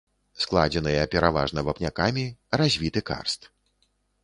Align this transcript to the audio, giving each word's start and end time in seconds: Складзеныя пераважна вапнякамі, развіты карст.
Складзеныя 0.45 1.03
пераважна 1.13 1.59
вапнякамі, 1.67 2.25
развіты 2.63 2.99
карст. 3.13 3.41